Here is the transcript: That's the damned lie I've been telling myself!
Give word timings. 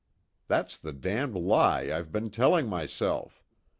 That's 0.47 0.79
the 0.79 0.93
damned 0.93 1.35
lie 1.35 1.91
I've 1.93 2.11
been 2.11 2.31
telling 2.31 2.67
myself! 2.67 3.43